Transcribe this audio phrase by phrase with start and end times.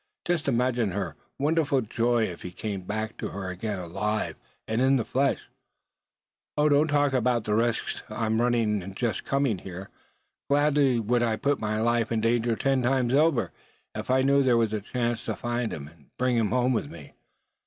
[0.25, 4.35] Just imagine her wonderful joy if he came back to her again alive
[4.67, 5.47] and in the flesh!
[6.57, 6.69] Oh!
[6.69, 9.89] don't talk to me about the risks I am running in just coming here;
[10.49, 13.51] gladly would I put my life in danger ten times over,
[13.93, 16.89] if I knew there was a chance to find him, and bring him home with
[16.89, 17.13] me.